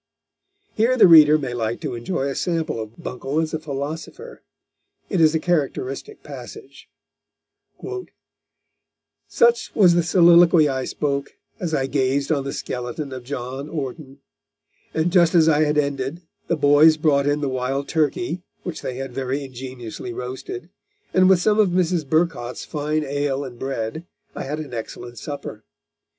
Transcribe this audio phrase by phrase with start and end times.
[0.73, 4.41] Here the reader may like to enjoy a sample of Buncle as a philosopher.
[5.11, 6.89] It is a characteristic passage:
[9.27, 14.21] "Such was the soliloquy I spoke, as I gazed on the skeleton of John Orton;
[14.91, 18.95] and just as I had ended, the boys brought in the wild turkey, which they
[18.95, 20.71] had very ingeniously roasted,
[21.13, 22.09] and with some of Mrs.
[22.09, 25.63] Burcot's fine ale and bread, I had an excellent supper.